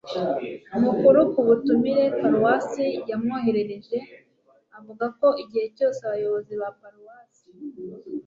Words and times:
mukuru 0.83 1.19
ku 1.33 1.39
butumire 1.47 2.03
paruwasi 2.19 2.85
yamwoherereje, 3.09 3.97
avuga 4.77 5.05
ko 5.19 5.27
igihe 5.43 5.65
cyose 5.77 5.99
abayobozi 6.07 6.53
ba 6.61 6.69
paruwasi 6.79 7.47